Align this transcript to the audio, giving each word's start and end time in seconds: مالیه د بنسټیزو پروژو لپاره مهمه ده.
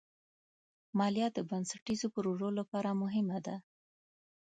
مالیه 0.97 1.27
د 1.33 1.37
بنسټیزو 1.49 2.07
پروژو 2.15 2.49
لپاره 2.59 2.89
مهمه 3.01 3.37
ده. 3.45 3.55